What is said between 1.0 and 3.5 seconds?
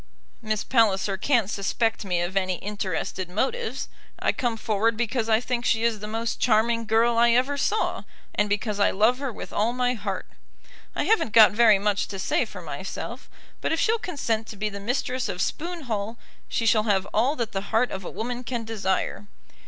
can't suspect me of any interested